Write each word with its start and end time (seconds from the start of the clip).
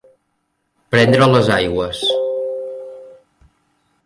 Prendre 0.95 1.27
les 1.33 1.51
aigües. 1.57 2.01